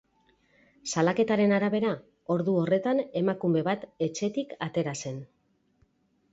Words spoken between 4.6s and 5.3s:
atera zen.